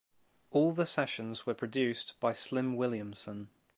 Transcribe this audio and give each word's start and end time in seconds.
All 0.49 0.71
the 0.71 0.87
sessions 0.87 1.45
were 1.45 1.53
produced 1.53 2.19
by 2.19 2.33
Slim 2.33 2.75
Williamson. 2.75 3.49